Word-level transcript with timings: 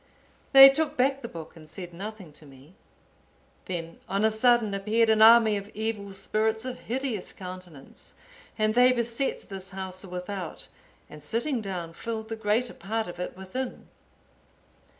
They 0.51 0.67
took 0.67 0.97
back 0.97 1.21
the 1.21 1.27
book 1.27 1.55
and 1.55 1.69
said 1.69 1.93
nothing 1.93 2.31
to 2.33 2.45
me. 2.47 2.73
Then, 3.65 3.99
on 4.09 4.25
a 4.25 4.31
sudden, 4.31 4.73
appeared 4.73 5.11
an 5.11 5.21
army 5.21 5.57
of 5.57 5.69
evil 5.75 6.11
spirits 6.13 6.65
of 6.65 6.79
hideous 6.79 7.31
countenance, 7.31 8.15
and 8.57 8.73
they 8.73 8.93
beset 8.93 9.47
this 9.47 9.69
house 9.69 10.03
without, 10.03 10.69
and 11.07 11.23
sitting 11.23 11.61
down 11.61 11.93
filled 11.93 12.29
the 12.29 12.35
greater 12.35 12.73
part 12.73 13.05
of 13.05 13.19
it 13.19 13.37
within. 13.37 13.89